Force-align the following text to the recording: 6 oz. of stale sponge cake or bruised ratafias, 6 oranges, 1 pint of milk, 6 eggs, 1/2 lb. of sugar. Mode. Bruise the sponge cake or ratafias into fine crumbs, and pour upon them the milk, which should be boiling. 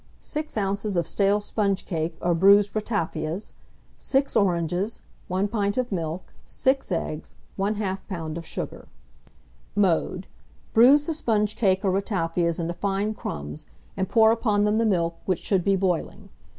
6 0.19 0.57
oz. 0.57 0.95
of 0.95 1.05
stale 1.05 1.39
sponge 1.39 1.85
cake 1.85 2.17
or 2.21 2.33
bruised 2.33 2.73
ratafias, 2.73 3.53
6 3.99 4.35
oranges, 4.35 5.01
1 5.27 5.47
pint 5.47 5.77
of 5.77 5.91
milk, 5.91 6.33
6 6.47 6.91
eggs, 6.91 7.35
1/2 7.59 7.99
lb. 8.09 8.35
of 8.35 8.43
sugar. 8.43 8.87
Mode. 9.75 10.25
Bruise 10.73 11.05
the 11.05 11.13
sponge 11.13 11.55
cake 11.55 11.85
or 11.85 11.91
ratafias 11.91 12.59
into 12.59 12.73
fine 12.73 13.13
crumbs, 13.13 13.67
and 13.95 14.09
pour 14.09 14.31
upon 14.31 14.63
them 14.63 14.79
the 14.79 14.87
milk, 14.87 15.19
which 15.27 15.43
should 15.45 15.63
be 15.63 15.75
boiling. 15.75 16.29